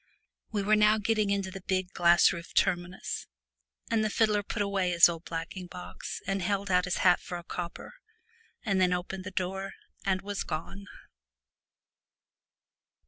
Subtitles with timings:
[0.51, 3.27] We were now getting into the big glass roofed terminus,
[3.91, 7.37] and the fiddler put away his old blacking box and held out his hat for
[7.37, 7.93] a copper,
[8.65, 10.87] and then opened the door and was gone.